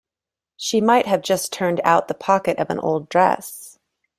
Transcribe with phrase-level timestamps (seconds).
[0.57, 3.77] She might have just turned out the pocket of an old dress.